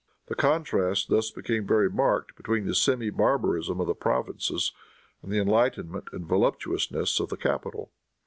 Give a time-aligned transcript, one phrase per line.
[0.29, 4.71] The contrast thus became very marked between the semi barbarism of the provinces
[5.21, 7.91] and the enlightenment and voluptuousness of the capital.